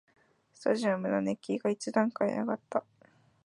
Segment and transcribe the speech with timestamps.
[0.55, 2.83] スタジアムの熱気が一段階あがった